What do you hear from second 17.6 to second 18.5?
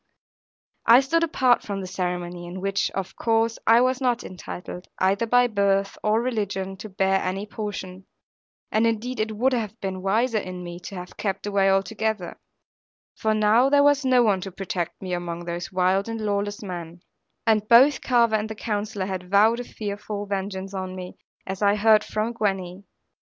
both Carver and